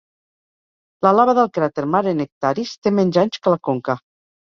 [1.07, 4.03] La lava del cràter Mare Nectaris té menys anys que la conca.